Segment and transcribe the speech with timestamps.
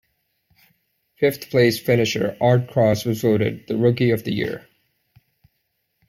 [1.19, 4.67] Fifth place finisher Art Cross was voted the Rookie of the Year.